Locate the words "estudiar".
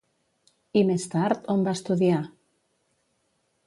1.81-2.25